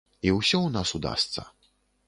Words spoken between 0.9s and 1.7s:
удасца.